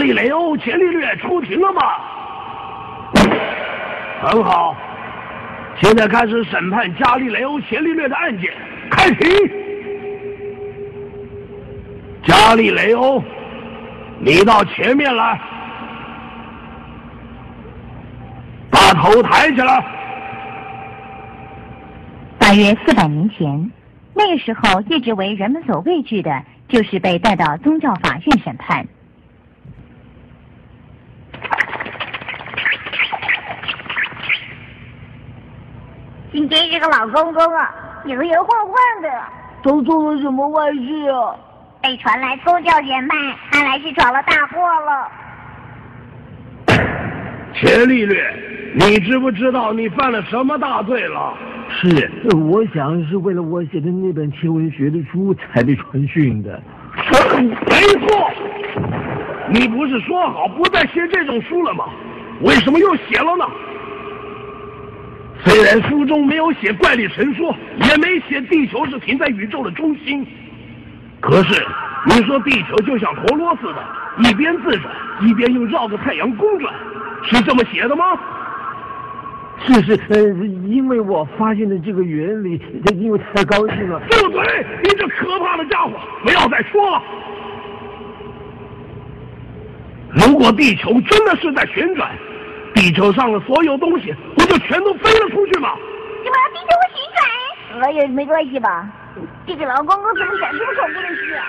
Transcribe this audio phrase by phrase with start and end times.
[0.00, 1.82] 利雷欧·伽利略出庭了吗？
[4.22, 4.74] 很好，
[5.80, 8.50] 现在开始审判伽利雷欧·伽利略的案件，
[8.90, 9.28] 开庭。
[12.24, 13.22] 伽利雷欧，
[14.18, 15.40] 你到前面来，
[18.70, 19.84] 把头抬起来。
[22.38, 23.70] 大约四百年前，
[24.14, 28.86] 那时候一直为人们所畏惧的，就是被带到宗教法院审判。
[36.40, 37.70] 今天这个老公公啊，
[38.06, 39.10] 摇摇晃晃的，
[39.62, 41.36] 都做了什么坏事啊？
[41.82, 43.18] 被传来宗教审判，
[43.50, 45.06] 看来是闯了大祸了。
[47.52, 48.24] 伽利略，
[48.74, 51.34] 你知不知道你犯了什么大罪了？
[51.68, 56.58] 是，我想是为了我写的那本天文学的书才被传讯的。
[57.68, 58.30] 没错，
[59.50, 61.84] 你不是说好不再写这种书了吗？
[62.40, 63.44] 为什么又写了呢？
[65.44, 67.54] 虽然书中没有写怪力神说，
[67.88, 70.26] 也没写地球是停在宇宙的中心，
[71.20, 71.66] 可是
[72.06, 76.74] 你说地球就像陀螺似的，一边自转，一边又绕着太阳公转，
[77.24, 78.04] 是这么写的吗？
[79.66, 80.18] 是是，呃，
[80.68, 82.60] 因为我发现了这个原理，
[82.94, 84.00] 因为太高兴了。
[84.08, 84.66] 住嘴！
[84.82, 87.02] 你这可怕的家伙，不要再说了。
[90.12, 92.10] 如果地球真的是在旋转，
[92.74, 95.76] 地球上的所有东西不就全都飞了出去吗？
[96.22, 97.20] 你们要逼着我旋转？
[97.82, 98.86] 我也，没关系吧？
[99.46, 101.34] 这个老公公怎么想这么恐怖的事？
[101.34, 101.44] 啊！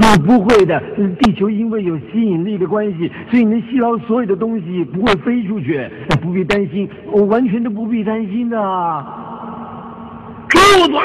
[0.00, 0.80] 啊，不会的，
[1.20, 5.88] 地球因为有吸引力的关系，所以能吸到所有的东西，不会飞出去，
[6.22, 8.56] 不必担心，我完全都不必担心的。
[10.48, 10.58] 住
[10.88, 11.00] 嘴！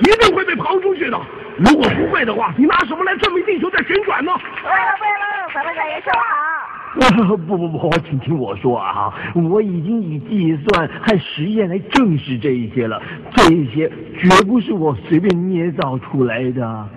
[0.00, 1.20] 一定会被抛出去的。
[1.58, 4.32] 如果不会的话，你拿什么来证明地球在旋转呢？
[4.64, 7.36] 为了为了，咱们感觉说好。
[7.36, 13.00] 不不不，请听我说啊，我已经以计算和实验来证实这一些了，
[13.34, 16.88] 这一些绝不是我随便捏造出来的。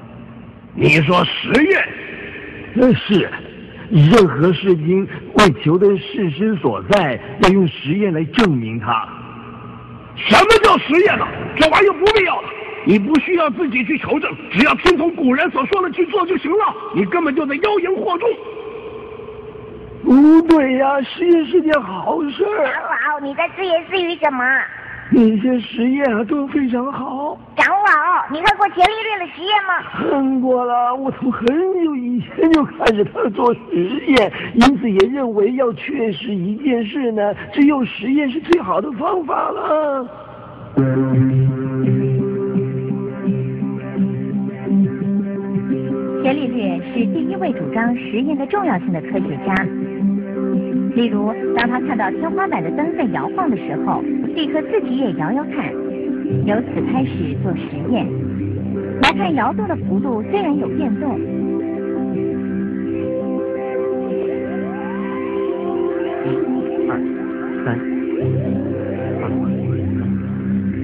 [0.75, 1.87] 你说实验？
[2.73, 3.29] 那是，
[3.89, 9.07] 任何事情为求得事实所在，要用实验来证明它。
[10.17, 11.25] 什么叫实验呢？
[11.55, 12.49] 这玩意儿不必要了，
[12.85, 16.57] 你不需要自己去求证，只要听从古人所说的去做就行了。
[16.93, 18.29] 你根本就在妖言惑众。
[20.03, 23.19] 不对呀，实验是件好事儿。
[23.23, 24.43] 你在自言自语什么？
[25.13, 27.37] 那些实验啊都非常好。
[27.55, 29.69] 长老，你看过伽利略的实验吗？
[29.91, 31.45] 看过了，我从很
[31.83, 33.59] 久以前就看着他做实
[34.07, 40.07] 验，因此也认为要确实一件事呢，只有实验是最好的方法了。
[46.23, 49.53] 伽利略是第一位主张实验的重要性的科学家。
[50.95, 54.01] 例如，当他看到天花板的灯在摇晃的时候，
[54.33, 55.73] 立刻自己也摇摇看，
[56.45, 58.07] 由此开始做实验，
[59.01, 61.19] 来看摇动的幅度虽然有变动。
[66.23, 66.27] 一、
[66.89, 66.97] 二、
[67.65, 67.77] 三、
[69.21, 69.23] 二，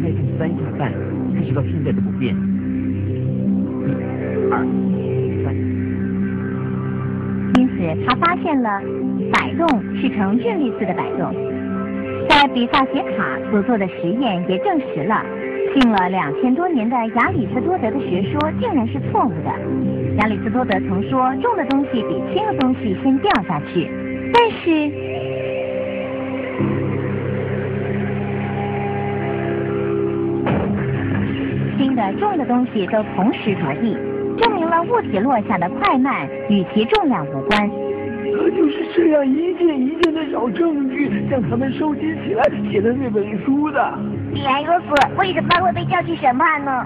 [0.01, 0.91] 开成三下半，
[1.35, 2.35] 开始到现在的不变。
[8.05, 8.81] 他发现了
[9.31, 11.33] 摆动是呈韵律似的摆动。
[12.29, 15.23] 在比萨斜塔所做的实验也证实了，
[15.73, 19.51] 信了两千多年的亚里士多德的学说竟然是错误的。
[20.17, 23.89] 亚里士多德曾说，重的东西比轻的东西先掉下去，
[24.33, 24.91] 但是
[31.77, 33.97] 轻的、重的东西都同时着地，
[34.81, 37.69] 物体落下的快慢与其重量无关。
[38.33, 43.99] 他就是这样一件一件的找证据，将他们收集起来，写了那本书的。
[44.33, 46.85] 既然如此，为什么会被叫去审判呢？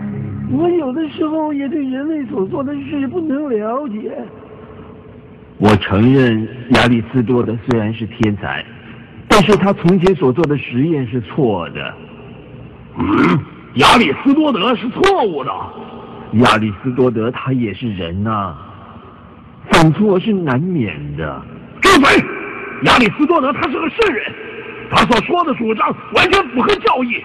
[0.52, 4.12] 我有的时候也对人类所做的事不能了解。
[5.58, 8.64] 我承认亚里斯多德虽然是天才，
[9.28, 11.94] 但是他从前所做的实验是错的。
[12.98, 13.40] 嗯，
[13.76, 15.52] 亚里斯多德是错误的。
[16.42, 18.56] 亚里士多德他也是人呐、
[19.72, 21.42] 犯错是难免的。
[21.82, 22.10] 住嘴！
[22.84, 24.34] 亚里士多德他是个圣人，
[24.92, 27.24] 他所说的主张完全符合教义。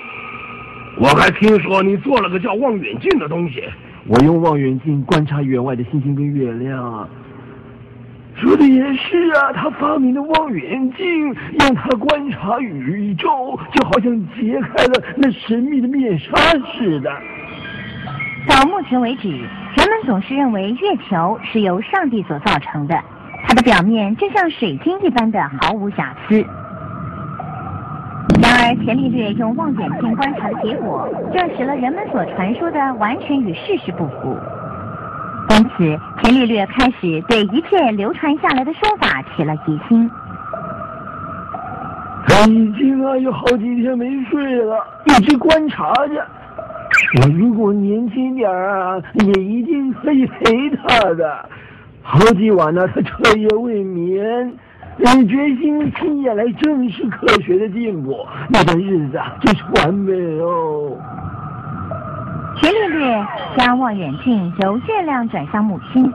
[0.97, 3.65] 我还听说你做了个叫望远镜的东西。
[4.07, 7.09] 我用望远镜观察远外的星星跟月亮。
[8.37, 16.37] 说的也是啊，他发明的望远镜让他观察宇宙，就好像揭开了那神秘的面纱
[16.73, 17.11] 似的。
[18.48, 22.98] 到目前为止，人们总是认为月球是由上帝所造成的，
[23.46, 26.44] 它的表面就像水晶一般的毫无瑕疵。
[28.42, 34.37] 然而，伽利略用望远镜观察的结果，证实了人们所传说的完全与事实不符。
[35.50, 40.10] 因此，伽利略开始对一切流传下来的说法起了疑心。
[42.26, 46.26] 他已经啊有好几天没睡了，一直观察着。
[47.23, 51.49] 我如果年轻点儿啊，也一定可以陪他的。
[52.02, 54.52] 好几晚呢，他彻夜未眠。
[54.99, 58.17] 你决心亲眼来证实科学的进步，
[58.50, 60.99] 那段日子啊，真是完美哦。
[62.61, 63.26] 伽利略
[63.56, 66.12] 将望远镜由月亮转向木星，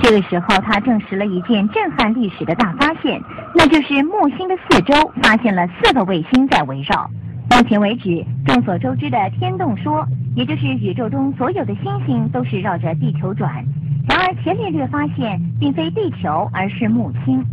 [0.00, 3.20] 这个时候他证实了一件震撼历史的大发现，
[3.54, 7.10] 那就是木星的四周发现了四个卫星在围绕。
[7.50, 13.64] 目前为止，众所周知的天动说，也就是宇宙中所有的星星都是绕着地球转。
[14.08, 17.44] 然而，伽利略发现并非地球，而是木星。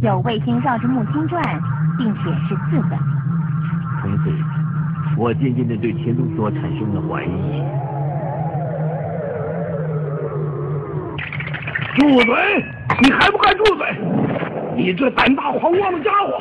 [0.00, 1.42] 有卫星绕着木星转，
[1.98, 2.96] 并且是四个。
[4.00, 4.32] 从此，
[5.16, 7.62] 我渐渐的对天动说产生了怀疑。
[11.98, 12.64] 住嘴！
[13.02, 13.86] 你还不快住嘴！
[14.76, 16.40] 你这胆大狂妄的家伙！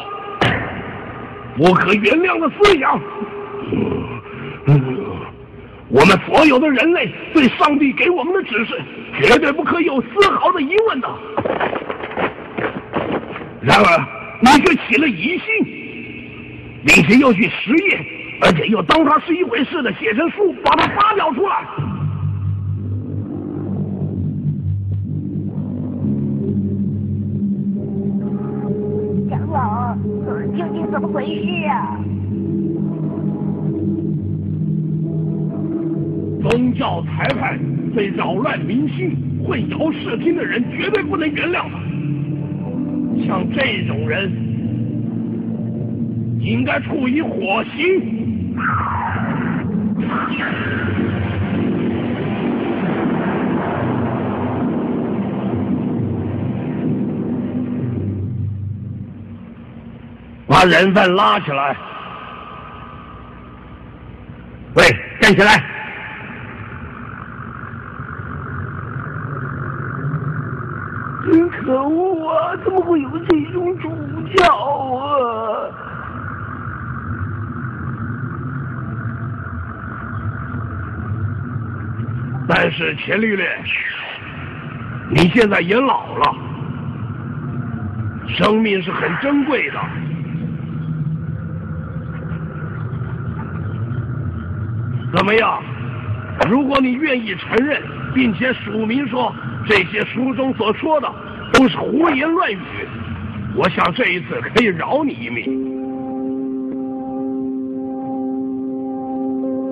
[1.60, 2.98] 不可原谅的思想。
[5.90, 8.82] 我们所有的人类对上帝给我们的指示，
[9.22, 11.10] 绝对不可有丝毫的疑问的。
[13.62, 14.08] 然而，
[14.40, 15.46] 你却起了疑心，
[16.86, 18.06] 并且又去实验，
[18.42, 21.58] 而且又当它是一回事的写成书，把它发表出来。
[30.58, 32.00] 究竟怎么回事啊？
[36.42, 37.60] 宗教裁判
[37.94, 39.16] 对扰乱民心、
[39.46, 43.26] 混淆视听的人，绝对不能原谅的。
[43.26, 44.32] 像这种人，
[46.40, 48.56] 应该处以火刑。
[60.60, 61.74] 把人犯拉起来！
[64.76, 64.84] 喂，
[65.22, 65.64] 站起来！
[71.24, 72.58] 真可恶啊！
[72.66, 73.90] 怎么会有这种主
[74.36, 75.72] 教啊？
[82.50, 83.48] 但是钱律略，
[85.10, 86.36] 你现在也老了，
[88.28, 89.80] 生命是很珍贵的。
[95.16, 95.62] 怎么样？
[96.50, 97.82] 如果你愿意承认，
[98.14, 99.34] 并且署名说
[99.68, 101.12] 这些书中所说的
[101.52, 102.58] 都是胡言乱语，
[103.56, 105.44] 我想这一次可以饶你一命。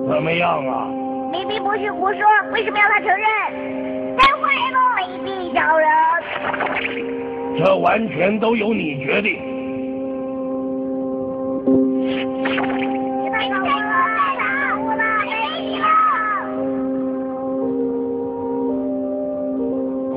[0.08, 0.86] 怎么样啊？
[1.32, 2.20] 明明不是胡说，
[2.52, 3.26] 为什么要他承认？
[4.18, 5.88] 真坏了，卑鄙小人！
[7.58, 9.38] 这完全都由你决定。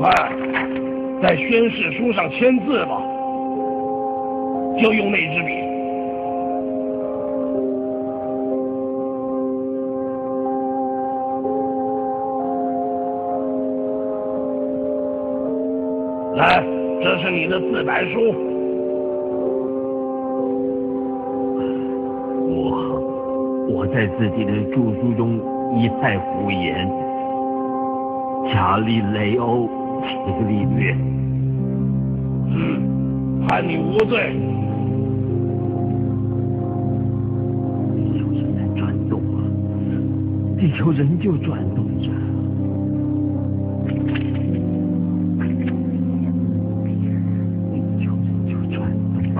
[0.01, 0.09] 快，
[1.21, 2.99] 在宣誓书上签字吧，
[4.81, 5.61] 就用那支笔。
[16.35, 16.63] 来，
[17.03, 18.19] 这是你的自白书。
[22.49, 25.39] 我我在自己的著书中
[25.77, 26.91] 一再胡言，
[28.51, 29.67] 伽利雷欧·
[30.01, 30.07] 伽
[30.47, 30.95] 利略，
[32.49, 34.35] 嗯，判你无罪。
[37.95, 39.37] 地球正在转动啊，
[40.59, 42.09] 地球仍旧转动着。
[47.71, 49.39] 地球仍旧转动着。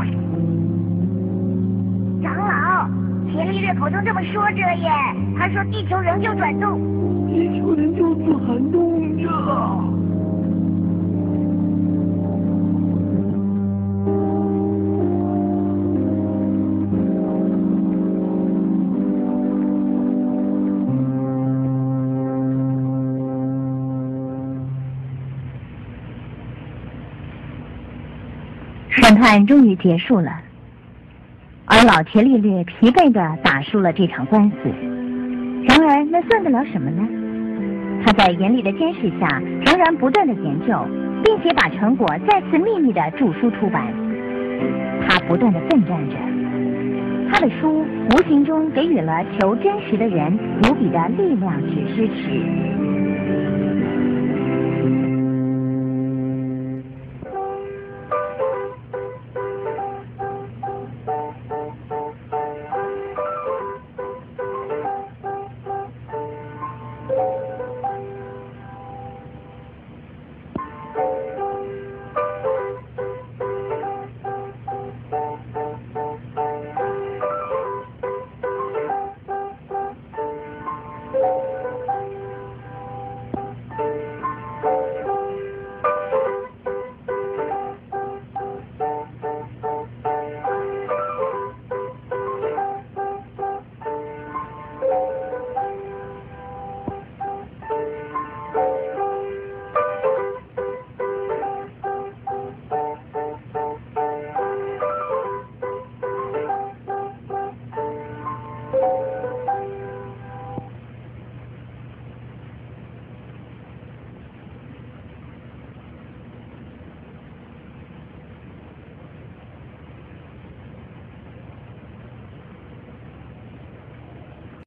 [2.21, 2.87] 长老，
[3.33, 4.89] 伽利略口中这么说着耶，
[5.37, 6.79] 他说地球仍旧转动。
[7.27, 9.90] 地球仍旧转动着。
[29.21, 30.31] 判终于结束了，
[31.65, 34.57] 而老伽利略疲惫地打输了这场官司。
[35.67, 37.07] 然而，那算得了什么呢？
[38.03, 40.75] 他在严厉的监视下，仍然不断的研究，
[41.23, 43.93] 并且把成果再次秘密的著书出版。
[45.07, 46.15] 他不断的奋战着，
[47.31, 52.80] 他的书无形中给予了求真实的人无比的力量与支持。